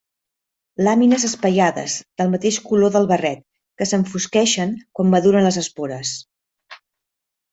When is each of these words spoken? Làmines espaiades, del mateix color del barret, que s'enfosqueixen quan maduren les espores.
Làmines 0.85 1.25
espaiades, 1.27 1.97
del 2.21 2.31
mateix 2.31 2.57
color 2.71 2.89
del 2.95 3.05
barret, 3.13 3.43
que 3.81 3.87
s'enfosqueixen 3.91 4.75
quan 4.99 5.13
maduren 5.17 5.49
les 5.49 5.61
espores. 5.65 6.15